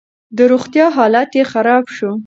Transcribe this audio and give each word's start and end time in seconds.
د 0.37 0.39
روغتيا 0.51 0.87
حالت 0.97 1.29
يې 1.39 1.43
خراب 1.51 1.85
شو. 1.95 2.11